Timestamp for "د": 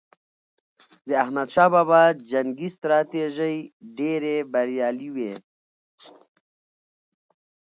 1.07-1.09